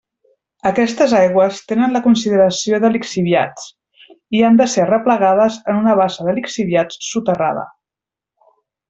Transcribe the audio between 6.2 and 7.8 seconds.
de lixiviats soterrada.